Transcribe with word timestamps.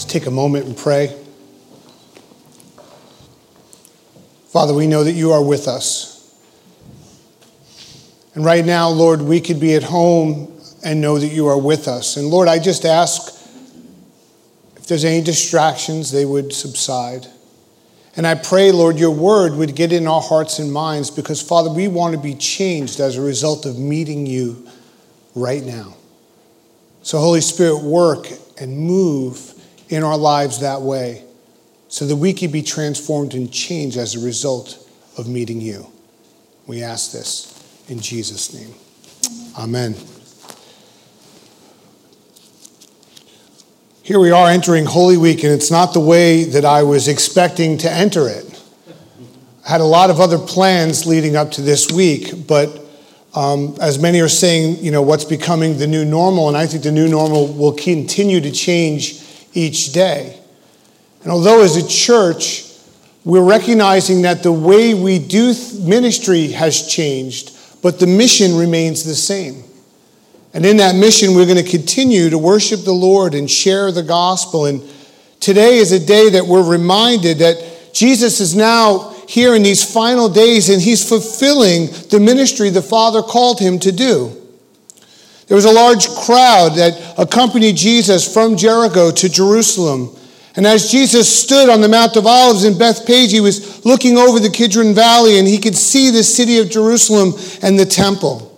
Just 0.00 0.08
take 0.08 0.24
a 0.24 0.30
moment 0.30 0.64
and 0.64 0.74
pray. 0.74 1.14
Father, 4.48 4.72
we 4.72 4.86
know 4.86 5.04
that 5.04 5.12
you 5.12 5.32
are 5.32 5.44
with 5.44 5.68
us. 5.68 6.40
And 8.34 8.42
right 8.42 8.64
now, 8.64 8.88
Lord, 8.88 9.20
we 9.20 9.42
could 9.42 9.60
be 9.60 9.74
at 9.74 9.82
home 9.82 10.58
and 10.82 11.02
know 11.02 11.18
that 11.18 11.26
you 11.26 11.48
are 11.48 11.58
with 11.58 11.86
us. 11.86 12.16
And 12.16 12.28
Lord, 12.28 12.48
I 12.48 12.58
just 12.58 12.86
ask 12.86 13.46
if 14.76 14.86
there's 14.86 15.04
any 15.04 15.22
distractions, 15.22 16.10
they 16.10 16.24
would 16.24 16.54
subside. 16.54 17.26
And 18.16 18.26
I 18.26 18.36
pray, 18.36 18.72
Lord, 18.72 18.98
your 18.98 19.10
word 19.10 19.52
would 19.56 19.76
get 19.76 19.92
in 19.92 20.06
our 20.06 20.22
hearts 20.22 20.58
and 20.58 20.72
minds 20.72 21.10
because, 21.10 21.42
Father, 21.42 21.70
we 21.70 21.88
want 21.88 22.14
to 22.14 22.18
be 22.18 22.34
changed 22.34 23.00
as 23.00 23.18
a 23.18 23.20
result 23.20 23.66
of 23.66 23.78
meeting 23.78 24.24
you 24.24 24.66
right 25.34 25.62
now. 25.62 25.94
So, 27.02 27.18
Holy 27.18 27.42
Spirit, 27.42 27.82
work 27.82 28.28
and 28.58 28.78
move 28.78 29.59
in 29.90 30.02
our 30.04 30.16
lives 30.16 30.60
that 30.60 30.80
way 30.80 31.24
so 31.88 32.06
that 32.06 32.16
we 32.16 32.32
could 32.32 32.52
be 32.52 32.62
transformed 32.62 33.34
and 33.34 33.52
changed 33.52 33.96
as 33.96 34.14
a 34.14 34.20
result 34.24 34.88
of 35.18 35.28
meeting 35.28 35.60
you. 35.60 35.86
We 36.66 36.82
ask 36.82 37.12
this 37.12 37.84
in 37.88 37.98
Jesus' 37.98 38.54
name. 38.54 38.72
Amen. 39.58 39.96
Here 44.02 44.20
we 44.20 44.30
are 44.30 44.48
entering 44.48 44.86
Holy 44.86 45.16
Week, 45.16 45.42
and 45.42 45.52
it's 45.52 45.70
not 45.70 45.92
the 45.92 46.00
way 46.00 46.44
that 46.44 46.64
I 46.64 46.84
was 46.84 47.08
expecting 47.08 47.76
to 47.78 47.92
enter 47.92 48.28
it. 48.28 48.46
I 49.66 49.70
had 49.70 49.80
a 49.80 49.84
lot 49.84 50.10
of 50.10 50.20
other 50.20 50.38
plans 50.38 51.06
leading 51.06 51.36
up 51.36 51.50
to 51.52 51.62
this 51.62 51.90
week, 51.90 52.46
but 52.46 52.80
um, 53.34 53.76
as 53.80 53.98
many 53.98 54.20
are 54.20 54.28
saying, 54.28 54.82
you 54.82 54.90
know, 54.90 55.02
what's 55.02 55.24
becoming 55.24 55.78
the 55.78 55.86
new 55.86 56.04
normal, 56.04 56.48
and 56.48 56.56
I 56.56 56.66
think 56.66 56.84
the 56.84 56.92
new 56.92 57.08
normal 57.08 57.52
will 57.52 57.72
continue 57.72 58.40
to 58.40 58.50
change 58.50 59.19
each 59.52 59.92
day. 59.92 60.38
And 61.22 61.30
although 61.30 61.62
as 61.62 61.76
a 61.76 61.86
church, 61.86 62.66
we're 63.24 63.44
recognizing 63.44 64.22
that 64.22 64.42
the 64.42 64.52
way 64.52 64.94
we 64.94 65.18
do 65.18 65.54
ministry 65.80 66.48
has 66.48 66.86
changed, 66.86 67.56
but 67.82 67.98
the 67.98 68.06
mission 68.06 68.56
remains 68.56 69.04
the 69.04 69.14
same. 69.14 69.64
And 70.52 70.66
in 70.66 70.78
that 70.78 70.96
mission, 70.96 71.34
we're 71.34 71.46
going 71.46 71.62
to 71.62 71.70
continue 71.70 72.30
to 72.30 72.38
worship 72.38 72.84
the 72.84 72.92
Lord 72.92 73.34
and 73.34 73.48
share 73.48 73.92
the 73.92 74.02
gospel. 74.02 74.66
And 74.66 74.82
today 75.38 75.76
is 75.76 75.92
a 75.92 76.04
day 76.04 76.30
that 76.30 76.46
we're 76.46 76.68
reminded 76.68 77.38
that 77.38 77.92
Jesus 77.92 78.40
is 78.40 78.56
now 78.56 79.10
here 79.28 79.54
in 79.54 79.62
these 79.62 79.84
final 79.84 80.28
days 80.28 80.68
and 80.68 80.82
he's 80.82 81.08
fulfilling 81.08 81.86
the 82.08 82.18
ministry 82.18 82.70
the 82.70 82.82
Father 82.82 83.22
called 83.22 83.60
him 83.60 83.78
to 83.80 83.92
do. 83.92 84.39
There 85.50 85.56
was 85.56 85.64
a 85.64 85.72
large 85.72 86.08
crowd 86.10 86.76
that 86.76 87.18
accompanied 87.18 87.74
Jesus 87.74 88.32
from 88.32 88.56
Jericho 88.56 89.10
to 89.10 89.28
Jerusalem. 89.28 90.16
And 90.54 90.64
as 90.64 90.92
Jesus 90.92 91.42
stood 91.42 91.68
on 91.68 91.80
the 91.80 91.88
Mount 91.88 92.14
of 92.14 92.24
Olives 92.24 92.62
in 92.62 92.78
Bethphage, 92.78 93.32
he 93.32 93.40
was 93.40 93.84
looking 93.84 94.16
over 94.16 94.38
the 94.38 94.48
Kidron 94.48 94.94
Valley 94.94 95.40
and 95.40 95.48
he 95.48 95.58
could 95.58 95.76
see 95.76 96.10
the 96.10 96.22
city 96.22 96.58
of 96.58 96.70
Jerusalem 96.70 97.32
and 97.62 97.76
the 97.76 97.84
temple. 97.84 98.56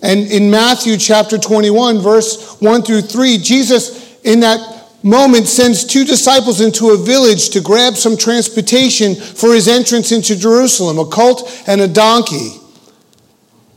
And 0.00 0.20
in 0.32 0.50
Matthew 0.50 0.96
chapter 0.96 1.36
21, 1.36 2.00
verse 2.00 2.58
1 2.58 2.80
through 2.80 3.02
3, 3.02 3.36
Jesus, 3.36 4.18
in 4.22 4.40
that 4.40 4.88
moment, 5.02 5.46
sends 5.46 5.84
two 5.84 6.06
disciples 6.06 6.62
into 6.62 6.88
a 6.88 6.96
village 6.96 7.50
to 7.50 7.60
grab 7.60 7.96
some 7.96 8.16
transportation 8.16 9.14
for 9.14 9.52
his 9.52 9.68
entrance 9.68 10.10
into 10.10 10.36
Jerusalem 10.36 10.98
a 10.98 11.04
colt 11.04 11.62
and 11.66 11.82
a 11.82 11.88
donkey. 11.88 12.62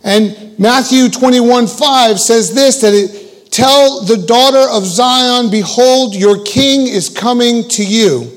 And 0.03 0.58
Matthew 0.58 1.09
21 1.09 1.67
5 1.67 2.19
says 2.19 2.53
this 2.53 2.81
that 2.81 2.94
it, 2.94 3.52
tell 3.52 4.02
the 4.05 4.17
daughter 4.17 4.69
of 4.69 4.86
Zion, 4.86 5.50
behold, 5.50 6.16
your 6.16 6.44
king 6.44 6.88
is 6.88 7.09
coming 7.09 7.67
to 7.69 7.86
you, 7.86 8.31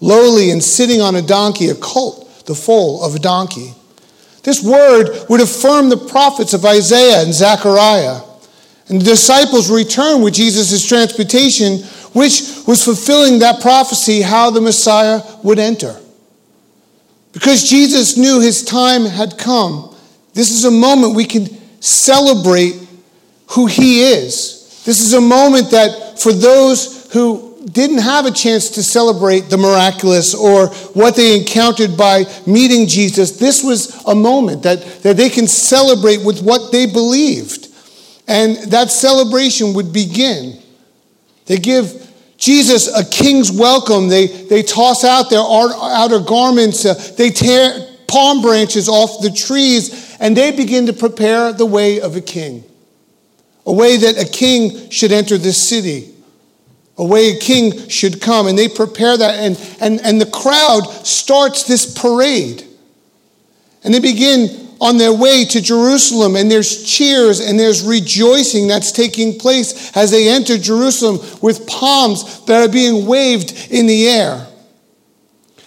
lowly 0.00 0.50
and 0.50 0.62
sitting 0.62 1.00
on 1.00 1.16
a 1.16 1.22
donkey, 1.22 1.68
a 1.68 1.74
colt, 1.74 2.46
the 2.46 2.54
foal 2.54 3.04
of 3.04 3.14
a 3.14 3.18
donkey. 3.18 3.74
This 4.42 4.62
word 4.62 5.26
would 5.28 5.40
affirm 5.40 5.88
the 5.88 5.96
prophets 5.96 6.54
of 6.54 6.64
Isaiah 6.64 7.22
and 7.22 7.34
Zechariah. 7.34 8.20
And 8.88 9.00
the 9.00 9.04
disciples 9.04 9.68
returned 9.68 10.22
with 10.22 10.34
Jesus' 10.34 10.86
transportation, 10.86 11.78
which 12.12 12.42
was 12.66 12.84
fulfilling 12.84 13.40
that 13.40 13.60
prophecy 13.60 14.22
how 14.22 14.50
the 14.50 14.60
Messiah 14.60 15.20
would 15.42 15.58
enter. 15.58 15.98
Because 17.32 17.68
Jesus 17.68 18.16
knew 18.16 18.40
his 18.40 18.62
time 18.62 19.04
had 19.04 19.36
come, 19.36 19.95
this 20.36 20.50
is 20.50 20.66
a 20.66 20.70
moment 20.70 21.14
we 21.14 21.24
can 21.24 21.46
celebrate 21.80 22.74
who 23.52 23.64
he 23.64 24.02
is. 24.02 24.82
This 24.84 25.00
is 25.00 25.14
a 25.14 25.20
moment 25.20 25.70
that 25.70 26.20
for 26.20 26.30
those 26.30 27.10
who 27.10 27.58
didn't 27.72 27.98
have 27.98 28.26
a 28.26 28.30
chance 28.30 28.68
to 28.72 28.82
celebrate 28.82 29.48
the 29.48 29.56
miraculous 29.56 30.34
or 30.34 30.68
what 30.92 31.16
they 31.16 31.38
encountered 31.38 31.96
by 31.96 32.24
meeting 32.46 32.86
Jesus, 32.86 33.38
this 33.38 33.64
was 33.64 34.04
a 34.04 34.14
moment 34.14 34.62
that, 34.64 34.84
that 35.02 35.16
they 35.16 35.30
can 35.30 35.48
celebrate 35.48 36.22
with 36.22 36.42
what 36.42 36.70
they 36.70 36.84
believed. 36.84 37.68
And 38.28 38.56
that 38.70 38.90
celebration 38.90 39.72
would 39.72 39.90
begin. 39.90 40.60
They 41.46 41.56
give 41.56 42.12
Jesus 42.36 42.94
a 42.94 43.08
king's 43.08 43.50
welcome. 43.50 44.08
They, 44.08 44.26
they 44.26 44.62
toss 44.62 45.02
out 45.02 45.30
their 45.30 45.40
outer 45.40 46.20
garments. 46.20 46.84
Uh, 46.84 46.92
they 47.16 47.30
tear 47.30 47.96
palm 48.06 48.42
branches 48.42 48.88
off 48.88 49.20
the 49.22 49.30
trees, 49.30 50.05
and 50.20 50.36
they 50.36 50.52
begin 50.52 50.86
to 50.86 50.92
prepare 50.92 51.52
the 51.52 51.66
way 51.66 52.00
of 52.00 52.16
a 52.16 52.20
king, 52.20 52.64
a 53.64 53.72
way 53.72 53.96
that 53.96 54.18
a 54.18 54.28
king 54.28 54.90
should 54.90 55.12
enter 55.12 55.38
this 55.38 55.68
city 55.68 56.12
a 56.98 57.04
way 57.04 57.30
a 57.32 57.38
king 57.38 57.88
should 57.88 58.20
come. 58.20 58.46
And 58.46 58.58
they 58.58 58.68
prepare 58.68 59.16
that, 59.16 59.34
and, 59.34 59.76
and, 59.80 60.00
and 60.04 60.20
the 60.20 60.26
crowd 60.26 60.84
starts 61.04 61.64
this 61.64 61.92
parade. 61.98 62.64
And 63.84 63.92
they 63.92 64.00
begin 64.00 64.48
on 64.80 64.98
their 64.98 65.12
way 65.12 65.44
to 65.44 65.60
Jerusalem, 65.60 66.36
and 66.36 66.50
there's 66.50 66.84
cheers 66.84 67.40
and 67.40 67.58
there's 67.58 67.82
rejoicing 67.82 68.66
that's 68.66 68.92
taking 68.92 69.38
place 69.38 69.96
as 69.96 70.10
they 70.10 70.28
enter 70.28 70.58
Jerusalem 70.58 71.18
with 71.40 71.66
palms 71.66 72.44
that 72.44 72.68
are 72.68 72.70
being 72.70 73.06
waved 73.06 73.68
in 73.70 73.86
the 73.86 74.08
air. 74.08 74.46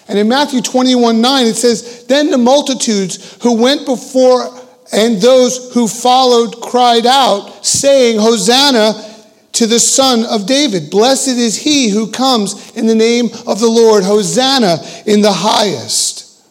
And 0.09 0.17
in 0.17 0.27
Matthew 0.27 0.61
21 0.61 1.21
9, 1.21 1.45
it 1.45 1.55
says, 1.55 2.05
Then 2.05 2.31
the 2.31 2.37
multitudes 2.37 3.37
who 3.43 3.61
went 3.61 3.85
before 3.85 4.59
and 4.91 5.21
those 5.21 5.71
who 5.73 5.87
followed 5.87 6.59
cried 6.61 7.05
out, 7.05 7.63
saying, 7.65 8.17
Hosanna 8.19 9.05
to 9.53 9.67
the 9.67 9.79
Son 9.79 10.25
of 10.25 10.47
David. 10.47 10.89
Blessed 10.89 11.37
is 11.37 11.57
he 11.57 11.89
who 11.89 12.11
comes 12.11 12.75
in 12.75 12.87
the 12.87 12.95
name 12.95 13.27
of 13.45 13.59
the 13.59 13.69
Lord. 13.69 14.03
Hosanna 14.03 14.77
in 15.05 15.21
the 15.21 15.31
highest. 15.31 16.43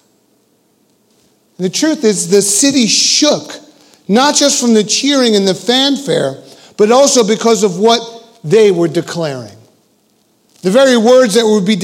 And 1.57 1.65
the 1.65 1.71
truth 1.71 2.05
is, 2.05 2.31
the 2.31 2.43
city 2.43 2.87
shook, 2.87 3.55
not 4.07 4.37
just 4.37 4.61
from 4.61 4.73
the 4.73 4.85
cheering 4.85 5.35
and 5.35 5.49
the 5.49 5.55
fanfare, 5.55 6.41
but 6.77 6.93
also 6.93 7.27
because 7.27 7.65
of 7.65 7.81
what 7.81 8.01
they 8.45 8.71
were 8.71 8.87
declaring. 8.87 9.57
The 10.63 10.71
very 10.71 10.97
words 10.97 11.35
that 11.35 11.45
would 11.45 11.65
be 11.65 11.75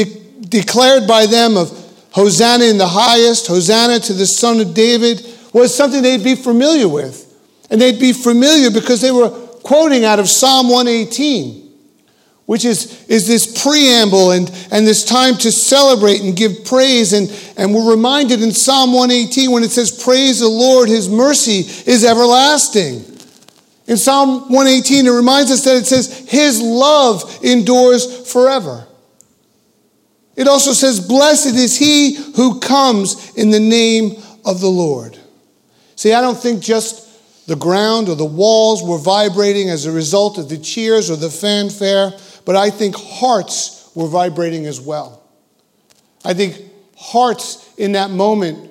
declared 0.54 1.08
by 1.08 1.26
them 1.26 1.56
of 1.56 1.68
Hosanna 2.12 2.66
in 2.66 2.78
the 2.78 2.86
highest, 2.86 3.48
Hosanna 3.48 3.98
to 3.98 4.12
the 4.12 4.24
Son 4.24 4.60
of 4.60 4.72
David, 4.72 5.26
was 5.52 5.74
something 5.74 6.00
they'd 6.00 6.22
be 6.22 6.36
familiar 6.36 6.88
with. 6.88 7.20
And 7.70 7.80
they'd 7.80 7.98
be 7.98 8.12
familiar 8.12 8.70
because 8.70 9.00
they 9.00 9.10
were 9.10 9.30
quoting 9.30 10.04
out 10.04 10.20
of 10.20 10.28
Psalm 10.28 10.68
118, 10.68 11.72
which 12.46 12.64
is, 12.64 13.04
is 13.06 13.26
this 13.26 13.62
preamble 13.64 14.30
and, 14.30 14.48
and 14.70 14.86
this 14.86 15.04
time 15.04 15.34
to 15.38 15.50
celebrate 15.50 16.20
and 16.20 16.36
give 16.36 16.64
praise. 16.64 17.12
And, 17.12 17.28
and 17.56 17.74
we're 17.74 17.90
reminded 17.90 18.40
in 18.40 18.52
Psalm 18.52 18.92
118 18.92 19.50
when 19.50 19.64
it 19.64 19.72
says, 19.72 19.90
Praise 19.90 20.38
the 20.38 20.48
Lord, 20.48 20.88
his 20.88 21.08
mercy 21.08 21.60
is 21.90 22.04
everlasting. 22.04 23.04
In 23.88 23.96
Psalm 23.96 24.52
118, 24.52 25.06
it 25.06 25.10
reminds 25.10 25.50
us 25.50 25.64
that 25.64 25.78
it 25.78 25.86
says, 25.86 26.28
His 26.28 26.62
love 26.62 27.40
endures 27.42 28.30
forever. 28.30 28.86
It 30.36 30.48
also 30.48 30.72
says, 30.72 31.00
Blessed 31.00 31.54
is 31.54 31.78
he 31.78 32.14
who 32.36 32.60
comes 32.60 33.34
in 33.34 33.50
the 33.50 33.60
name 33.60 34.22
of 34.44 34.60
the 34.60 34.68
Lord. 34.68 35.18
See, 35.96 36.12
I 36.12 36.20
don't 36.20 36.38
think 36.38 36.62
just 36.62 37.46
the 37.46 37.56
ground 37.56 38.08
or 38.08 38.16
the 38.16 38.24
walls 38.24 38.82
were 38.82 38.98
vibrating 38.98 39.70
as 39.70 39.86
a 39.86 39.92
result 39.92 40.38
of 40.38 40.48
the 40.48 40.58
cheers 40.58 41.10
or 41.10 41.16
the 41.16 41.30
fanfare, 41.30 42.12
but 42.44 42.56
I 42.56 42.70
think 42.70 42.96
hearts 42.96 43.90
were 43.94 44.08
vibrating 44.08 44.66
as 44.66 44.80
well. 44.80 45.22
I 46.24 46.34
think 46.34 46.60
hearts 46.96 47.72
in 47.76 47.92
that 47.92 48.10
moment 48.10 48.70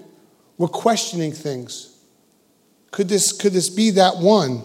were 0.57 0.67
questioning 0.67 1.31
things. 1.31 1.95
Could 2.91 3.09
this, 3.09 3.31
could 3.31 3.53
this 3.53 3.69
be 3.69 3.91
that 3.91 4.17
one? 4.17 4.63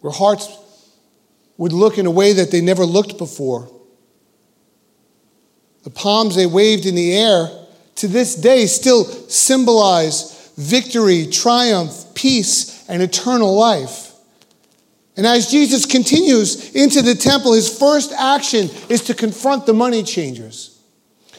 Where 0.00 0.12
hearts 0.12 0.48
would 1.56 1.72
look 1.72 1.98
in 1.98 2.06
a 2.06 2.10
way 2.10 2.34
that 2.34 2.50
they 2.50 2.60
never 2.60 2.84
looked 2.84 3.18
before. 3.18 3.70
The 5.88 5.94
palms 5.94 6.34
they 6.36 6.44
waved 6.44 6.84
in 6.84 6.96
the 6.96 7.16
air 7.16 7.48
to 7.94 8.08
this 8.08 8.34
day 8.34 8.66
still 8.66 9.04
symbolize 9.06 10.52
victory, 10.58 11.26
triumph, 11.26 12.04
peace, 12.12 12.86
and 12.90 13.00
eternal 13.00 13.56
life. 13.56 14.12
And 15.16 15.26
as 15.26 15.50
Jesus 15.50 15.86
continues 15.86 16.74
into 16.74 17.00
the 17.00 17.14
temple, 17.14 17.54
his 17.54 17.74
first 17.74 18.12
action 18.12 18.68
is 18.90 19.00
to 19.04 19.14
confront 19.14 19.64
the 19.64 19.72
money 19.72 20.02
changers. 20.02 20.77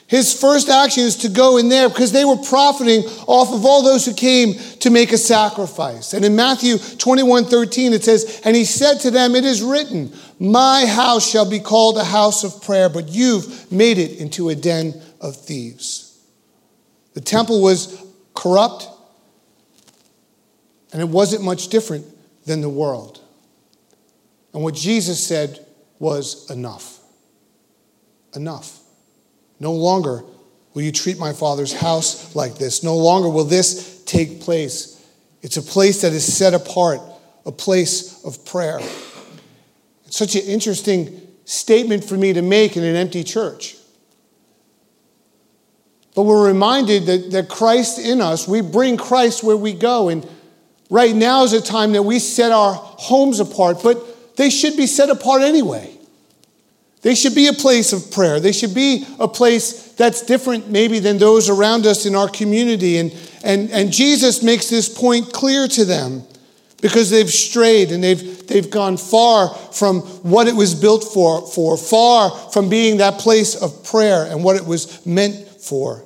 His 0.10 0.34
first 0.34 0.70
action 0.70 1.04
is 1.04 1.18
to 1.18 1.30
go 1.30 1.58
in 1.58 1.70
there 1.70 1.88
because 1.88 2.12
they 2.12 2.26
were 2.26 2.36
profiting 2.36 3.04
off 3.28 3.54
of 3.54 3.64
all 3.64 3.84
those 3.84 4.08
who 4.08 4.14
came 4.16 4.56
to 4.80 4.90
make 4.90 5.12
a 5.12 5.20
sacrifice. 5.20 6.14
And 6.14 6.26
in 6.26 6.36
Matthew 6.36 6.80
21 6.80 7.46
13, 7.46 7.94
it 7.94 8.04
says, 8.04 8.42
And 8.44 8.56
he 8.56 8.66
said 8.66 8.96
to 9.02 9.12
them, 9.12 9.36
It 9.36 9.46
is 9.46 9.62
written, 9.62 10.12
My 10.40 10.88
house 10.88 11.30
shall 11.30 11.48
be 11.48 11.60
called 11.60 12.00
a 12.00 12.04
house 12.04 12.44
of 12.44 12.64
prayer, 12.64 12.90
but 12.90 13.10
you've 13.10 13.72
made 13.72 14.00
it 14.00 14.18
into 14.20 14.50
a 14.50 14.56
den 14.56 15.00
of 15.22 15.36
thieves. 15.36 16.20
The 17.14 17.22
temple 17.22 17.62
was 17.62 18.04
corrupt, 18.34 18.88
and 20.92 21.04
it 21.04 21.10
wasn't 21.10 21.44
much 21.44 21.68
different 21.68 22.08
than 22.48 22.62
the 22.62 22.70
world. 22.70 23.22
And 24.56 24.64
what 24.64 24.74
Jesus 24.74 25.24
said 25.24 25.64
was 26.00 26.50
enough. 26.50 27.00
Enough. 28.36 28.79
No 29.60 29.74
longer 29.74 30.24
will 30.74 30.82
you 30.82 30.92
treat 30.92 31.18
my 31.18 31.34
father's 31.34 31.74
house 31.74 32.36
like 32.36 32.58
this. 32.58 32.84
No 32.84 32.96
longer 32.96 33.30
will 33.30 33.44
this 33.44 34.04
take 34.06 34.42
place. 34.42 35.06
It's 35.42 35.58
a 35.58 35.62
place 35.62 36.02
that 36.02 36.14
is 36.14 36.32
set 36.32 36.54
apart, 36.54 37.02
a 37.46 37.52
place 37.52 38.24
of 38.24 38.46
prayer. 38.46 38.80
It's 40.06 40.18
such 40.18 40.36
an 40.36 40.42
interesting 40.44 41.22
statement 41.46 42.04
for 42.04 42.16
me 42.16 42.34
to 42.34 42.42
make 42.42 42.78
in 42.78 42.84
an 42.84 42.96
empty 42.96 43.24
church. 43.24 43.76
But 46.16 46.24
we're 46.24 46.48
reminded 46.48 47.06
that, 47.06 47.32
that 47.32 47.50
Christ 47.50 48.00
in 48.00 48.22
us, 48.22 48.48
we 48.48 48.62
bring 48.62 48.98
Christ 48.98 49.44
where 49.44 49.58
we 49.58 49.74
go. 49.74 50.10
And 50.10 50.28
right 50.90 51.16
now 51.16 51.44
is 51.44 51.54
a 51.54 51.62
time 51.62 51.94
that 51.94 52.04
we 52.04 52.20
set 52.20 52.52
our 52.52 52.74
homes 52.74 53.40
apart, 53.40 53.78
but 53.84 54.36
they 54.36 54.50
should 54.50 54.76
be 54.76 54.88
set 54.88 55.10
apart 55.10 55.42
anyway. 55.42 55.99
They 57.02 57.16
should 57.16 57.36
be 57.36 57.48
a 57.48 57.54
place 57.54 57.94
of 57.94 58.12
prayer. 58.12 58.40
They 58.40 58.52
should 58.52 58.76
be 58.76 59.06
a 59.20 59.28
place 59.28 59.94
that's 59.94 60.22
different, 60.22 60.70
maybe, 60.70 61.00
than 61.00 61.18
those 61.18 61.50
around 61.50 61.86
us 61.86 62.06
in 62.06 62.14
our 62.14 62.28
community. 62.28 62.98
And, 62.98 63.16
and, 63.44 63.72
and 63.72 63.92
Jesus 63.92 64.44
makes 64.44 64.70
this 64.70 64.90
point 64.90 65.32
clear 65.32 65.68
to 65.70 65.86
them 65.86 66.24
because 66.82 67.10
they've 67.10 67.30
strayed 67.30 67.92
and 67.92 68.04
they've, 68.04 68.48
they've 68.48 68.70
gone 68.70 68.98
far 68.98 69.50
from 69.50 70.02
what 70.24 70.48
it 70.48 70.56
was 70.56 70.76
built 70.76 71.04
for, 71.04 71.46
for, 71.48 71.78
far 71.78 72.32
from 72.32 72.70
being 72.70 72.98
that 72.98 73.20
place 73.20 73.56
of 73.56 73.84
prayer 73.86 74.26
and 74.26 74.44
what 74.44 74.56
it 74.56 74.66
was 74.66 75.06
meant 75.06 75.48
for. 75.62 76.04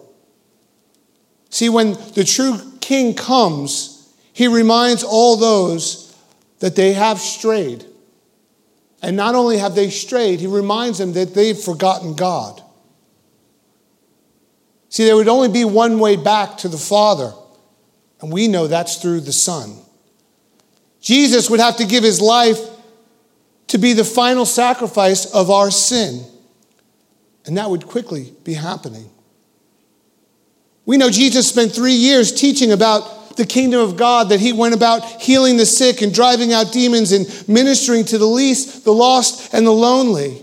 See, 1.50 1.70
when 1.70 1.94
the 2.14 2.24
true 2.24 2.60
king 2.82 3.16
comes, 3.16 4.12
he 4.34 4.48
reminds 4.48 5.04
all 5.04 5.38
those 5.38 6.16
that 6.60 6.76
they 6.76 6.94
have 6.94 7.20
strayed. 7.20 7.86
And 9.04 9.18
not 9.18 9.36
only 9.36 9.58
have 9.58 9.76
they 9.76 9.90
strayed, 9.90 10.40
he 10.40 10.48
reminds 10.48 10.98
them 10.98 11.12
that 11.14 11.36
they've 11.36 11.58
forgotten 11.58 12.16
God. 12.16 12.64
See, 14.88 15.04
there 15.04 15.18
would 15.18 15.28
only 15.28 15.50
be 15.50 15.66
one 15.66 16.00
way 16.00 16.16
back 16.16 16.58
to 16.60 16.70
the 16.70 16.78
Father, 16.78 17.34
and 18.22 18.32
we 18.32 18.48
know 18.48 18.68
that's 18.68 19.02
through 19.02 19.20
the 19.20 19.34
Son. 19.34 19.76
Jesus 21.02 21.50
would 21.50 21.60
have 21.60 21.76
to 21.78 21.86
give 21.86 22.04
his 22.04 22.22
life 22.22 22.60
to 23.68 23.78
be 23.78 23.92
the 23.92 24.06
final 24.06 24.46
sacrifice 24.46 25.26
of 25.26 25.50
our 25.52 25.70
sin, 25.70 26.24
and 27.46 27.58
that 27.58 27.70
would 27.70 27.86
quickly 27.86 28.34
be 28.46 28.54
happening. 28.54 29.10
We 30.86 30.96
know 30.96 31.10
Jesus 31.10 31.50
spent 31.50 31.74
three 31.74 31.94
years 31.94 32.32
teaching 32.32 32.72
about 32.72 33.23
the 33.36 33.46
kingdom 33.46 33.82
of 33.82 33.98
God, 33.98 34.30
that 34.30 34.40
he 34.40 34.54
went 34.54 34.76
about 34.76 35.04
healing 35.22 35.58
the 35.58 35.66
sick 35.66 36.02
and 36.02 36.14
driving 36.14 36.54
out 36.54 36.72
demons 36.72 37.12
and 37.12 37.28
ministering 37.48 38.06
to 38.06 38.18
the 38.18 38.26
least, 38.28 38.86
the 38.86 38.94
lost, 38.94 39.54
and 39.54 39.66
the 39.66 39.72
lonely. 39.72 40.42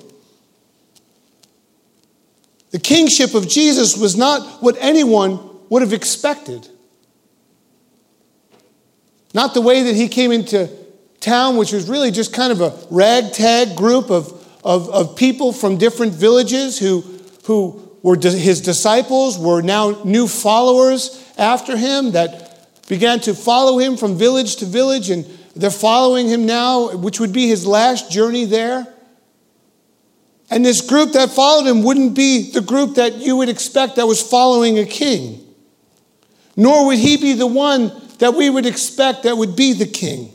The 2.70 2.78
kingship 2.78 3.34
of 3.34 3.48
Jesus 3.48 3.96
was 3.96 4.16
not 4.16 4.62
what 4.62 4.76
anyone 4.80 5.40
would 5.68 5.82
have 5.82 5.92
expected. 5.92 6.68
Not 9.34 9.54
the 9.54 9.60
way 9.60 9.84
that 9.84 9.94
he 9.94 10.08
came 10.08 10.32
into 10.32 10.68
town, 11.20 11.56
which 11.56 11.72
was 11.72 11.88
really 11.88 12.10
just 12.10 12.32
kind 12.32 12.52
of 12.52 12.60
a 12.60 12.76
ragtag 12.90 13.76
group 13.76 14.10
of, 14.10 14.32
of, 14.64 14.88
of 14.90 15.16
people 15.16 15.52
from 15.52 15.78
different 15.78 16.12
villages 16.12 16.78
who, 16.78 17.02
who 17.44 17.88
were 18.02 18.16
his 18.16 18.60
disciples, 18.60 19.38
were 19.38 19.62
now 19.62 20.02
new 20.04 20.26
followers 20.26 21.24
after 21.36 21.76
him, 21.76 22.12
that 22.12 22.49
began 22.90 23.20
to 23.20 23.34
follow 23.34 23.78
him 23.78 23.96
from 23.96 24.18
village 24.18 24.56
to 24.56 24.64
village, 24.64 25.10
and 25.10 25.24
they're 25.54 25.70
following 25.70 26.26
him 26.26 26.44
now, 26.44 26.96
which 26.96 27.20
would 27.20 27.32
be 27.32 27.46
his 27.46 27.64
last 27.64 28.10
journey 28.10 28.44
there. 28.44 28.84
And 30.50 30.64
this 30.64 30.80
group 30.80 31.12
that 31.12 31.30
followed 31.30 31.70
him 31.70 31.84
wouldn't 31.84 32.16
be 32.16 32.50
the 32.50 32.60
group 32.60 32.96
that 32.96 33.14
you 33.14 33.36
would 33.36 33.48
expect 33.48 33.94
that 33.94 34.08
was 34.08 34.20
following 34.20 34.76
a 34.80 34.84
king. 34.84 35.40
Nor 36.56 36.86
would 36.86 36.98
he 36.98 37.16
be 37.16 37.34
the 37.34 37.46
one 37.46 37.92
that 38.18 38.34
we 38.34 38.50
would 38.50 38.66
expect 38.66 39.22
that 39.22 39.36
would 39.36 39.54
be 39.54 39.72
the 39.72 39.86
king. 39.86 40.32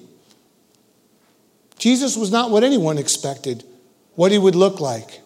Jesus 1.78 2.16
was 2.16 2.32
not 2.32 2.52
what 2.52 2.64
anyone 2.64 2.98
expected, 2.98 3.66
what 4.14 4.32
he 4.32 4.38
would 4.38 4.56
look 4.56 4.80
like. 4.80 5.20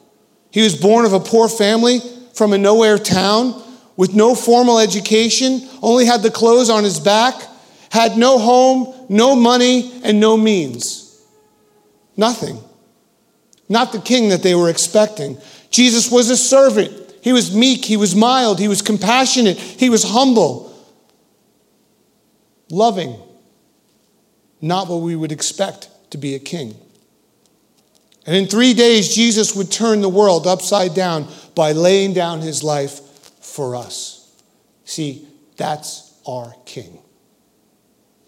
He 0.50 0.64
was 0.64 0.76
born 0.76 1.06
of 1.06 1.14
a 1.14 1.20
poor 1.20 1.48
family 1.48 2.00
from 2.34 2.54
a 2.54 2.58
nowhere 2.58 2.98
town 2.98 3.69
with 4.00 4.16
no 4.16 4.34
formal 4.34 4.80
education, 4.80 5.62
only 5.81 6.06
had 6.06 6.24
the 6.24 6.31
clothes 6.31 6.69
on 6.69 6.86
his 6.86 7.01
back, 7.01 7.36
had 7.92 8.16
no 8.18 8.40
home, 8.40 8.96
no 9.10 9.36
money, 9.36 9.92
and 10.06 10.22
no 10.22 10.38
means. 10.38 11.22
Nothing. 12.16 12.63
Not 13.68 13.92
the 13.92 14.00
king 14.00 14.30
that 14.30 14.42
they 14.42 14.56
were 14.56 14.69
expecting. 14.69 15.38
Jesus 15.69 16.10
was 16.10 16.30
a 16.30 16.38
servant. 16.38 16.94
He 17.22 17.34
was 17.34 17.54
meek, 17.54 17.84
he 17.84 17.98
was 17.98 18.16
mild, 18.16 18.57
he 18.57 18.69
was 18.69 18.81
compassionate, 18.81 19.57
he 19.57 19.90
was 19.90 20.04
humble, 20.04 20.74
loving. 22.69 23.19
Not 24.62 24.88
what 24.88 25.02
we 25.02 25.18
would 25.18 25.34
expect 25.34 25.90
to 26.12 26.18
be 26.18 26.36
a 26.36 26.40
king. 26.40 26.74
And 28.25 28.34
in 28.34 28.48
three 28.48 28.74
days, 28.74 29.13
Jesus 29.13 29.54
would 29.57 29.69
turn 29.69 30.00
the 30.00 30.07
world 30.07 30.48
upside 30.48 30.94
down 30.94 31.28
by 31.54 31.74
laying 31.74 32.13
down 32.13 32.40
his 32.40 32.63
life 32.63 33.02
for 33.50 33.75
us. 33.75 34.31
See, 34.86 35.28
that's 35.57 36.13
our 36.25 36.54
King. 36.66 37.00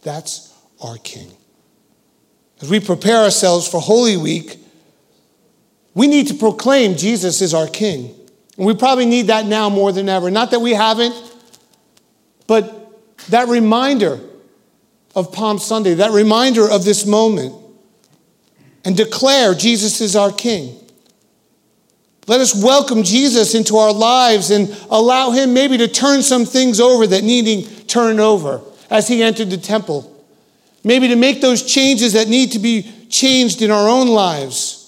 That's 0.01 0.53
our 0.83 0.97
King. 0.97 1.31
As 2.61 2.69
we 2.69 2.79
prepare 2.79 3.17
ourselves 3.17 3.67
for 3.67 3.79
Holy 3.79 4.17
Week, 4.17 4.57
we 5.93 6.07
need 6.07 6.27
to 6.27 6.33
proclaim 6.33 6.95
Jesus 6.95 7.41
is 7.41 7.53
our 7.53 7.67
King. 7.67 8.15
And 8.57 8.65
we 8.65 8.75
probably 8.75 9.05
need 9.05 9.27
that 9.27 9.45
now 9.45 9.69
more 9.69 9.91
than 9.91 10.09
ever. 10.09 10.29
Not 10.29 10.51
that 10.51 10.59
we 10.59 10.73
haven't, 10.73 11.15
but 12.47 12.77
that 13.29 13.47
reminder 13.47 14.19
of 15.15 15.31
Palm 15.31 15.59
Sunday, 15.59 15.95
that 15.95 16.11
reminder 16.11 16.69
of 16.69 16.85
this 16.85 17.05
moment, 17.05 17.55
and 18.83 18.95
declare 18.95 19.53
Jesus 19.53 20.01
is 20.01 20.15
our 20.15 20.31
King. 20.31 20.80
Let 22.27 22.39
us 22.39 22.53
welcome 22.55 23.03
Jesus 23.03 23.55
into 23.55 23.77
our 23.77 23.91
lives 23.93 24.51
and 24.51 24.69
allow 24.89 25.31
him 25.31 25.53
maybe 25.53 25.77
to 25.77 25.87
turn 25.87 26.21
some 26.21 26.45
things 26.45 26.79
over 26.79 27.07
that 27.07 27.23
needing 27.23 27.65
turned 27.87 28.19
over 28.19 28.61
as 28.89 29.07
he 29.07 29.23
entered 29.23 29.49
the 29.49 29.57
temple. 29.57 30.07
Maybe 30.83 31.07
to 31.09 31.15
make 31.15 31.41
those 31.41 31.63
changes 31.63 32.13
that 32.13 32.27
need 32.27 32.51
to 32.51 32.59
be 32.59 32.91
changed 33.09 33.61
in 33.61 33.71
our 33.71 33.89
own 33.89 34.07
lives. 34.07 34.81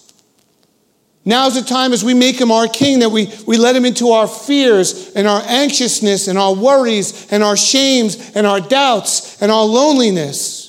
Now's 1.25 1.56
the 1.56 1.62
time 1.62 1.94
as 1.94 2.04
we 2.04 2.13
make 2.13 2.40
him 2.40 2.52
our 2.52 2.68
king 2.68 3.00
that 3.00 3.10
we, 3.10 3.34
we 3.48 3.58
let 3.58 3.75
him 3.75 3.86
into 3.86 4.10
our 4.10 4.28
fears 4.28 5.13
and 5.13 5.28
our 5.28 5.42
anxiousness 5.46 6.28
and 6.28 6.38
our 6.38 6.54
worries 6.54 7.32
and 7.32 7.42
our 7.42 7.56
shames 7.56 8.32
and 8.36 8.46
our 8.46 8.60
doubts 8.60 9.42
and 9.42 9.52
our 9.52 9.63
loneliness. 9.63 10.62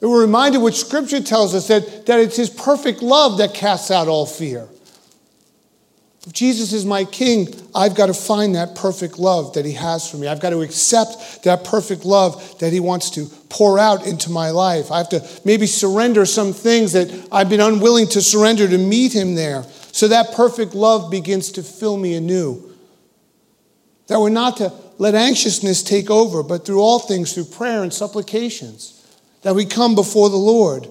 And 0.00 0.10
we're 0.10 0.20
reminded 0.20 0.62
what 0.62 0.74
Scripture 0.74 1.20
tells 1.20 1.54
us 1.54 1.68
that, 1.68 2.06
that 2.06 2.20
it's 2.20 2.36
His 2.36 2.50
perfect 2.50 3.02
love 3.02 3.38
that 3.38 3.54
casts 3.54 3.90
out 3.90 4.06
all 4.06 4.26
fear. 4.26 4.68
If 6.26 6.32
Jesus 6.32 6.72
is 6.72 6.84
my 6.84 7.04
King, 7.04 7.48
I've 7.74 7.94
got 7.94 8.06
to 8.06 8.14
find 8.14 8.54
that 8.54 8.76
perfect 8.76 9.18
love 9.18 9.54
that 9.54 9.64
He 9.64 9.72
has 9.72 10.08
for 10.08 10.16
me. 10.16 10.28
I've 10.28 10.40
got 10.40 10.50
to 10.50 10.60
accept 10.60 11.42
that 11.44 11.64
perfect 11.64 12.04
love 12.04 12.58
that 12.60 12.72
He 12.72 12.80
wants 12.80 13.10
to 13.10 13.26
pour 13.48 13.78
out 13.78 14.06
into 14.06 14.30
my 14.30 14.50
life. 14.50 14.92
I 14.92 14.98
have 14.98 15.08
to 15.10 15.28
maybe 15.44 15.66
surrender 15.66 16.26
some 16.26 16.52
things 16.52 16.92
that 16.92 17.28
I've 17.32 17.48
been 17.48 17.60
unwilling 17.60 18.06
to 18.08 18.20
surrender 18.20 18.68
to 18.68 18.78
meet 18.78 19.12
Him 19.12 19.34
there. 19.34 19.64
So 19.90 20.06
that 20.08 20.32
perfect 20.32 20.74
love 20.74 21.10
begins 21.10 21.50
to 21.52 21.62
fill 21.64 21.96
me 21.96 22.14
anew. 22.14 22.62
That 24.06 24.20
we're 24.20 24.28
not 24.28 24.58
to 24.58 24.72
let 24.98 25.16
anxiousness 25.16 25.82
take 25.82 26.08
over, 26.08 26.44
but 26.44 26.64
through 26.64 26.80
all 26.80 27.00
things, 27.00 27.34
through 27.34 27.46
prayer 27.46 27.82
and 27.82 27.92
supplications 27.92 28.97
that 29.42 29.54
we 29.54 29.64
come 29.64 29.94
before 29.94 30.28
the 30.30 30.36
Lord 30.36 30.88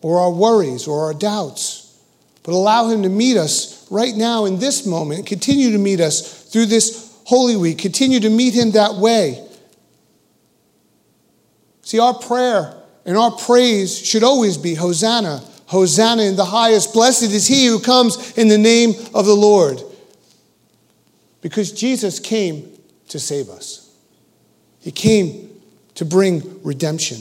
or 0.00 0.20
our 0.20 0.30
worries 0.30 0.86
or 0.86 1.06
our 1.06 1.14
doubts, 1.14 1.98
but 2.42 2.52
allow 2.52 2.88
Him 2.88 3.02
to 3.02 3.08
meet 3.08 3.36
us 3.36 3.86
right 3.90 4.14
now 4.14 4.44
in 4.44 4.58
this 4.58 4.86
moment, 4.86 5.26
continue 5.26 5.72
to 5.72 5.78
meet 5.78 6.00
us 6.00 6.44
through 6.44 6.66
this 6.66 7.18
Holy 7.24 7.56
Week, 7.56 7.78
continue 7.78 8.20
to 8.20 8.30
meet 8.30 8.54
Him 8.54 8.72
that 8.72 8.94
way. 8.94 9.44
See, 11.82 11.98
our 11.98 12.14
prayer 12.14 12.74
and 13.04 13.16
our 13.16 13.30
praise 13.30 13.98
should 13.98 14.24
always 14.24 14.58
be 14.58 14.74
Hosanna, 14.74 15.42
Hosanna 15.66 16.22
in 16.22 16.36
the 16.36 16.44
highest. 16.44 16.92
Blessed 16.92 17.24
is 17.24 17.46
he 17.46 17.66
who 17.66 17.78
comes 17.78 18.36
in 18.36 18.48
the 18.48 18.58
name 18.58 18.90
of 19.14 19.26
the 19.26 19.34
Lord. 19.34 19.80
Because 21.40 21.70
Jesus 21.70 22.18
came 22.18 22.76
to 23.08 23.20
save 23.20 23.48
us, 23.48 23.88
he 24.80 24.90
came 24.90 25.45
to 25.96 26.04
bring 26.04 26.62
redemption. 26.62 27.18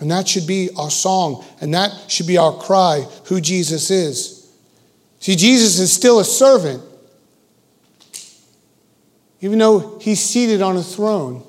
And 0.00 0.10
that 0.10 0.28
should 0.28 0.46
be 0.46 0.68
our 0.76 0.90
song, 0.90 1.44
and 1.60 1.72
that 1.72 2.10
should 2.10 2.26
be 2.26 2.36
our 2.36 2.52
cry 2.52 3.06
who 3.26 3.40
Jesus 3.40 3.90
is. 3.90 4.52
See, 5.20 5.36
Jesus 5.36 5.78
is 5.78 5.92
still 5.92 6.20
a 6.20 6.24
servant, 6.24 6.82
even 9.40 9.58
though 9.58 9.98
he's 10.00 10.20
seated 10.20 10.60
on 10.60 10.76
a 10.76 10.82
throne. 10.82 11.42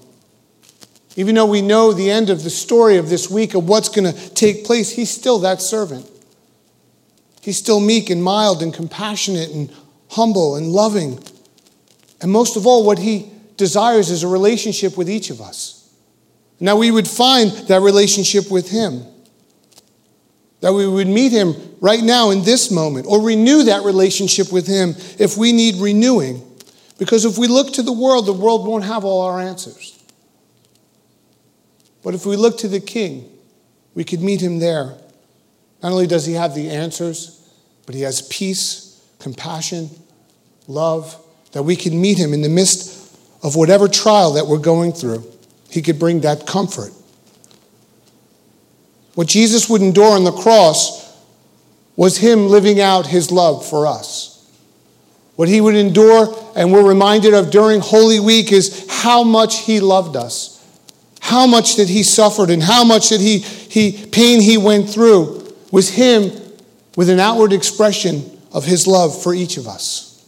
Even 1.16 1.34
though 1.34 1.48
we 1.48 1.64
know 1.64 1.94
the 1.94 2.12
end 2.12 2.30
of 2.30 2.44
the 2.44 2.50
story 2.50 2.98
of 2.98 3.10
this 3.10 3.30
week 3.30 3.56
of 3.56 3.68
what's 3.68 3.90
going 3.90 4.14
to 4.14 4.30
take 4.36 4.64
place, 4.66 4.92
he's 4.92 5.10
still 5.10 5.40
that 5.40 5.62
servant. 5.62 6.10
He's 7.42 7.58
still 7.58 7.80
meek 7.80 8.10
and 8.12 8.24
mild 8.24 8.62
and 8.62 8.74
compassionate 8.74 9.50
and 9.50 9.74
humble 10.10 10.56
and 10.56 10.68
loving. 10.68 11.20
And 12.22 12.32
most 12.32 12.56
of 12.56 12.68
all, 12.68 12.86
what 12.86 13.00
he 13.00 13.32
desires 13.58 14.12
is 14.12 14.24
a 14.24 14.28
relationship 14.28 14.96
with 14.96 15.10
each 15.10 15.32
of 15.32 15.42
us. 15.42 15.77
Now 16.60 16.76
we 16.76 16.92
would 16.92 17.08
find 17.08 17.52
that 17.68 17.82
relationship 17.82 18.50
with 18.50 18.70
him. 18.70 19.06
That 20.62 20.74
we 20.74 20.88
would 20.88 21.08
meet 21.08 21.32
him 21.32 21.54
right 21.82 22.02
now 22.02 22.32
in 22.32 22.44
this 22.44 22.72
moment, 22.72 23.06
or 23.08 23.22
renew 23.22 23.64
that 23.64 23.84
relationship 23.84 24.52
with 24.52 24.66
him 24.66 24.96
if 25.20 25.38
we 25.38 25.52
need 25.52 25.76
renewing. 25.76 26.44
Because 26.98 27.26
if 27.26 27.38
we 27.38 27.48
look 27.48 27.74
to 27.74 27.84
the 27.84 27.94
world, 27.94 28.26
the 28.26 28.34
world 28.34 28.66
won't 28.66 28.84
have 28.84 29.06
all 29.06 29.22
our 29.22 29.40
answers. 29.40 29.94
But 32.04 32.16
if 32.16 32.26
we 32.26 32.36
look 32.36 32.58
to 32.60 32.68
the 32.68 32.80
King, 32.80 33.30
we 33.94 34.04
could 34.04 34.22
meet 34.22 34.42
him 34.42 34.58
there. 34.58 34.98
Not 35.84 35.92
only 35.92 36.08
does 36.08 36.26
he 36.26 36.34
have 36.34 36.56
the 36.56 36.72
answers, 36.72 37.48
but 37.86 37.94
he 37.94 38.02
has 38.02 38.24
peace, 38.24 39.06
compassion, 39.20 39.90
love, 40.68 41.24
that 41.52 41.64
we 41.64 41.76
can 41.76 42.00
meet 42.02 42.18
him 42.18 42.34
in 42.34 42.42
the 42.42 42.50
midst 42.50 43.16
of 43.44 43.56
whatever 43.56 43.88
trial 43.88 44.34
that 44.34 44.48
we're 44.48 44.58
going 44.58 44.92
through. 44.92 45.24
He 45.70 45.82
could 45.82 46.00
bring 46.00 46.22
that 46.22 46.48
comfort. 46.48 46.94
What 49.16 49.28
Jesus 49.28 49.70
would 49.70 49.82
endure 49.82 50.12
on 50.12 50.24
the 50.24 50.32
cross 50.32 51.06
was 51.96 52.18
him 52.18 52.48
living 52.48 52.80
out 52.80 53.08
his 53.08 53.32
love 53.32 53.66
for 53.68 53.88
us. 53.88 54.34
What 55.36 55.50
he 55.50 55.62
would 55.62 55.76
endure, 55.76 56.36
and 56.56 56.72
we're 56.72 56.88
reminded 56.88 57.34
of 57.34 57.52
during 57.52 57.80
Holy 57.80 58.20
Week, 58.20 58.52
is 58.52 58.86
how 58.90 59.24
much 59.24 59.60
he 59.60 59.80
loved 59.80 60.16
us 60.16 60.58
how 61.28 61.46
much 61.46 61.76
that 61.76 61.90
he 61.90 62.04
suffered 62.04 62.50
and 62.50 62.64
how 62.64 62.86
much 62.86 63.10
that 63.10 63.20
he, 63.20 63.40
he 63.40 64.06
pain 64.08 64.40
he 64.40 64.58
went 64.58 64.90
through 64.90 65.54
was 65.72 65.90
him 65.90 66.32
with 66.96 67.10
an 67.10 67.20
outward 67.20 67.52
expression 67.52 68.24
of 68.54 68.64
his 68.64 68.88
love 68.88 69.22
for 69.22 69.34
each 69.34 69.58
of 69.58 69.68
us. 69.68 70.26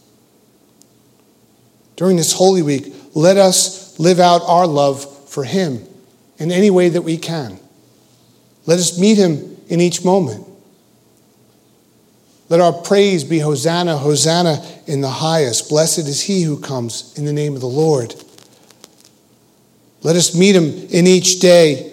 During 1.96 2.18
this 2.18 2.34
Holy 2.34 2.60
Week, 2.60 2.92
let 3.14 3.38
us 3.38 3.98
live 3.98 4.20
out 4.20 4.42
our 4.44 4.66
love 4.66 5.06
for 5.30 5.44
him 5.44 5.86
in 6.38 6.50
any 6.50 6.70
way 6.70 6.88
that 6.88 7.02
we 7.02 7.16
can. 7.16 7.58
Let 8.66 8.80
us 8.80 8.98
meet 8.98 9.16
him 9.16 9.56
in 9.68 9.80
each 9.80 10.04
moment. 10.04 10.44
Let 12.48 12.60
our 12.60 12.72
praise 12.72 13.22
be 13.22 13.38
Hosanna, 13.38 13.96
Hosanna 13.96 14.60
in 14.88 15.00
the 15.02 15.08
highest. 15.08 15.68
Blessed 15.68 16.00
is 16.00 16.22
he 16.22 16.42
who 16.42 16.58
comes 16.58 17.16
in 17.16 17.24
the 17.24 17.32
name 17.32 17.54
of 17.54 17.60
the 17.60 17.68
Lord. 17.68 18.12
Let 20.02 20.16
us 20.16 20.34
meet 20.34 20.56
him 20.56 20.64
in 20.90 21.06
each 21.06 21.38
day 21.38 21.92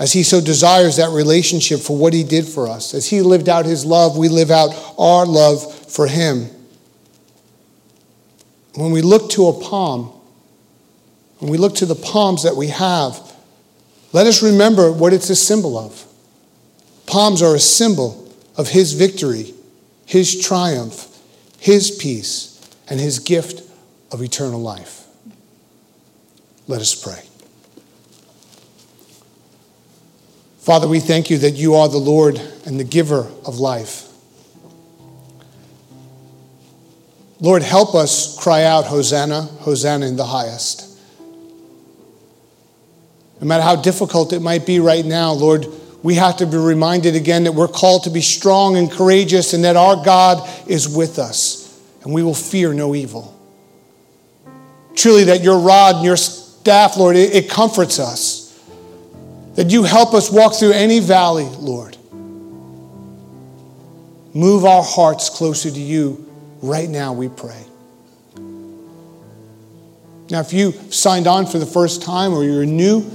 as 0.00 0.12
he 0.12 0.24
so 0.24 0.40
desires 0.40 0.96
that 0.96 1.10
relationship 1.10 1.78
for 1.78 1.96
what 1.96 2.12
he 2.12 2.24
did 2.24 2.44
for 2.44 2.66
us. 2.66 2.92
As 2.92 3.06
he 3.06 3.22
lived 3.22 3.48
out 3.48 3.66
his 3.66 3.84
love, 3.84 4.18
we 4.18 4.28
live 4.28 4.50
out 4.50 4.70
our 4.98 5.24
love 5.24 5.72
for 5.88 6.08
him. 6.08 6.48
When 8.74 8.90
we 8.90 9.00
look 9.00 9.30
to 9.30 9.46
a 9.46 9.60
palm, 9.60 10.17
when 11.38 11.50
we 11.50 11.58
look 11.58 11.76
to 11.76 11.86
the 11.86 11.94
palms 11.94 12.42
that 12.42 12.56
we 12.56 12.68
have, 12.68 13.20
let 14.12 14.26
us 14.26 14.42
remember 14.42 14.90
what 14.90 15.12
it's 15.12 15.30
a 15.30 15.36
symbol 15.36 15.78
of. 15.78 16.04
Palms 17.06 17.42
are 17.42 17.54
a 17.54 17.60
symbol 17.60 18.32
of 18.56 18.68
his 18.68 18.92
victory, 18.92 19.54
his 20.04 20.40
triumph, 20.40 21.06
his 21.58 21.90
peace, 21.90 22.60
and 22.88 22.98
his 22.98 23.18
gift 23.18 23.62
of 24.10 24.22
eternal 24.22 24.60
life. 24.60 25.06
Let 26.66 26.80
us 26.80 26.94
pray. 26.94 27.22
Father, 30.58 30.88
we 30.88 31.00
thank 31.00 31.30
you 31.30 31.38
that 31.38 31.52
you 31.52 31.76
are 31.76 31.88
the 31.88 31.98
Lord 31.98 32.38
and 32.66 32.78
the 32.78 32.84
giver 32.84 33.30
of 33.46 33.58
life. 33.58 34.06
Lord, 37.40 37.62
help 37.62 37.94
us 37.94 38.36
cry 38.38 38.64
out, 38.64 38.86
Hosanna, 38.86 39.42
Hosanna 39.42 40.06
in 40.06 40.16
the 40.16 40.26
highest. 40.26 40.87
No 43.40 43.46
matter 43.46 43.62
how 43.62 43.76
difficult 43.76 44.32
it 44.32 44.40
might 44.40 44.66
be 44.66 44.80
right 44.80 45.04
now, 45.04 45.32
Lord, 45.32 45.66
we 46.02 46.14
have 46.14 46.36
to 46.38 46.46
be 46.46 46.56
reminded 46.56 47.14
again 47.14 47.44
that 47.44 47.52
we're 47.52 47.68
called 47.68 48.04
to 48.04 48.10
be 48.10 48.20
strong 48.20 48.76
and 48.76 48.90
courageous 48.90 49.52
and 49.52 49.64
that 49.64 49.76
our 49.76 50.02
God 50.04 50.48
is 50.68 50.88
with 50.88 51.18
us 51.18 51.68
and 52.02 52.12
we 52.12 52.22
will 52.22 52.34
fear 52.34 52.72
no 52.72 52.94
evil. 52.94 53.34
Truly, 54.94 55.24
that 55.24 55.42
your 55.42 55.58
rod 55.58 55.96
and 55.96 56.04
your 56.04 56.16
staff, 56.16 56.96
Lord, 56.96 57.16
it, 57.16 57.34
it 57.34 57.50
comforts 57.50 57.98
us. 57.98 58.44
That 59.54 59.70
you 59.70 59.82
help 59.82 60.14
us 60.14 60.30
walk 60.30 60.54
through 60.54 60.72
any 60.72 61.00
valley, 61.00 61.44
Lord. 61.44 61.96
Move 64.34 64.64
our 64.64 64.82
hearts 64.82 65.30
closer 65.30 65.70
to 65.70 65.80
you 65.80 66.28
right 66.62 66.88
now, 66.88 67.12
we 67.12 67.28
pray. 67.28 67.64
Now, 70.30 70.40
if 70.40 70.52
you 70.52 70.72
signed 70.90 71.26
on 71.26 71.46
for 71.46 71.58
the 71.58 71.66
first 71.66 72.02
time 72.02 72.34
or 72.34 72.44
you're 72.44 72.66
new 72.66 73.08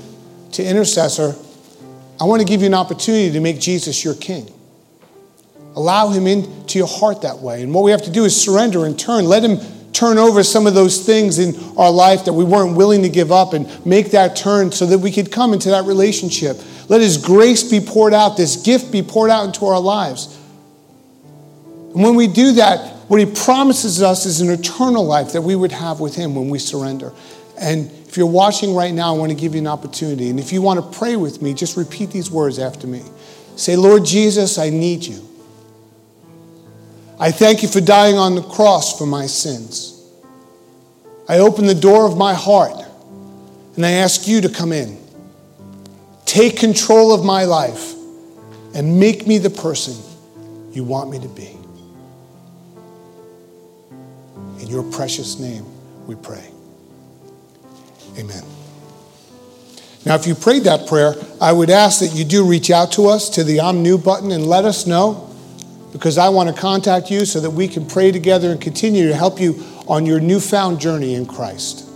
to 0.54 0.64
intercessor, 0.64 1.36
I 2.20 2.26
want 2.26 2.42
to 2.42 2.48
give 2.48 2.62
you 2.62 2.68
an 2.68 2.74
opportunity 2.74 3.32
to 3.32 3.40
make 3.40 3.60
Jesus 3.60 4.04
your 4.04 4.16
king. 4.16 4.52
Allow 5.76 6.10
him 6.10 6.28
into 6.28 6.78
your 6.78 6.88
heart 6.88 7.24
that 7.24 7.40
way. 7.40 7.64
And 7.64 7.74
what 7.74 7.84
we 7.84 7.92
have 7.92 8.04
to 8.04 8.12
do 8.12 8.26
is 8.26 8.40
surrender 8.40 8.86
and 8.86 8.98
turn. 8.98 9.26
Let 9.26 9.44
him 9.44 9.58
turn 9.94 10.18
over 10.18 10.44
some 10.44 10.68
of 10.68 10.74
those 10.74 11.06
things 11.06 11.40
in 11.40 11.56
our 11.78 11.92
life 11.92 12.26
that 12.26 12.34
we 12.34 12.44
weren't 12.44 12.76
willing 12.76 13.04
to 13.04 13.10
give 13.10 13.32
up 13.32 13.54
and 13.54 13.86
make 13.86 14.12
that 14.12 14.36
turn 14.36 14.72
so 14.72 14.86
that 14.88 14.98
we 14.98 15.12
could 15.12 15.32
come 15.32 15.54
into 15.54 15.70
that 15.70 15.86
relationship. 15.86 16.58
Let 16.90 17.02
His 17.02 17.18
grace 17.18 17.64
be 17.64 17.80
poured 17.80 18.14
out, 18.14 18.36
this 18.36 18.58
gift 18.58 18.92
be 18.92 19.02
poured 19.02 19.30
out 19.30 19.46
into 19.46 19.66
our 19.66 19.80
lives. 19.80 20.38
And 21.94 22.04
when 22.04 22.16
we 22.16 22.28
do 22.28 22.54
that, 22.54 22.94
what 23.08 23.20
He 23.20 23.26
promises 23.26 24.02
us 24.02 24.26
is 24.26 24.42
an 24.42 24.50
eternal 24.50 25.06
life 25.06 25.34
that 25.34 25.42
we 25.42 25.56
would 25.56 25.72
have 25.72 26.00
with 26.00 26.16
Him 26.16 26.36
when 26.36 26.50
we 26.50 26.60
surrender. 26.60 27.14
And 27.60 27.92
if 28.14 28.18
you're 28.18 28.28
watching 28.28 28.76
right 28.76 28.94
now, 28.94 29.16
I 29.16 29.18
want 29.18 29.32
to 29.32 29.36
give 29.36 29.56
you 29.56 29.62
an 29.62 29.66
opportunity. 29.66 30.30
And 30.30 30.40
if 30.40 30.54
you 30.54 30.62
want 30.62 30.80
to 30.80 31.00
pray 31.00 31.16
with 31.16 31.42
me, 31.42 31.56
just 31.56 31.76
repeat 31.76 32.12
these 32.12 32.30
words 32.30 32.60
after 32.60 32.86
me. 32.86 33.02
Say, 33.56 33.76
Lord 33.76 34.06
Jesus, 34.06 34.60
I 34.60 34.70
need 34.70 35.04
you. 35.04 35.28
I 37.20 37.32
thank 37.32 37.64
you 37.64 37.68
for 37.68 37.82
dying 37.82 38.16
on 38.16 38.36
the 38.36 38.44
cross 38.44 38.96
for 39.00 39.08
my 39.08 39.26
sins. 39.26 40.00
I 41.28 41.40
open 41.40 41.66
the 41.66 41.74
door 41.74 42.06
of 42.06 42.16
my 42.16 42.36
heart 42.36 42.86
and 43.76 43.84
I 43.84 43.94
ask 43.94 44.28
you 44.28 44.42
to 44.42 44.50
come 44.50 44.72
in. 44.72 44.96
Take 46.26 46.58
control 46.58 47.16
of 47.16 47.26
my 47.26 47.46
life 47.46 47.96
and 48.76 49.00
make 49.00 49.26
me 49.26 49.40
the 49.40 49.50
person 49.50 49.96
you 50.72 50.84
want 50.84 51.10
me 51.10 51.18
to 51.18 51.30
be. 51.30 51.58
In 54.62 54.68
your 54.68 54.84
precious 54.84 55.40
name, 55.40 55.66
we 56.06 56.14
pray. 56.14 56.53
Amen. 58.18 58.44
Now, 60.06 60.16
if 60.16 60.28
you 60.28 60.36
prayed 60.36 60.64
that 60.64 60.88
prayer, 60.88 61.16
I 61.40 61.54
would 61.54 61.70
ask 61.70 62.02
that 62.02 62.14
you 62.14 62.26
do 62.26 62.46
reach 62.46 62.70
out 62.70 62.92
to 62.94 63.08
us 63.08 63.30
to 63.32 63.44
the 63.44 63.62
I'm 63.62 63.82
new 63.82 63.98
button 63.98 64.32
and 64.32 64.46
let 64.46 64.66
us 64.66 64.86
know 64.86 65.30
because 65.94 66.18
I 66.18 66.30
want 66.30 66.54
to 66.54 66.60
contact 66.60 67.10
you 67.10 67.26
so 67.26 67.40
that 67.40 67.52
we 67.52 67.68
can 67.68 67.86
pray 67.86 68.12
together 68.12 68.52
and 68.52 68.60
continue 68.60 69.08
to 69.08 69.16
help 69.16 69.40
you 69.40 69.64
on 69.88 70.06
your 70.06 70.20
newfound 70.20 70.82
journey 70.82 71.14
in 71.14 71.26
Christ. 71.26 71.88